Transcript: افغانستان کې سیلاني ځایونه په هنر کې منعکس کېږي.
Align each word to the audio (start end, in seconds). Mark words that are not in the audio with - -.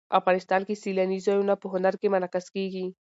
افغانستان 0.19 0.61
کې 0.67 0.79
سیلاني 0.83 1.17
ځایونه 1.25 1.53
په 1.61 1.67
هنر 1.73 1.93
کې 2.01 2.07
منعکس 2.13 2.45
کېږي. 2.55 2.85